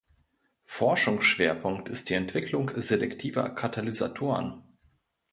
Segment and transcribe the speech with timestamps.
[0.65, 4.63] Forschungsschwerpunkt ist die Entwicklung selektiver Katalysatoren.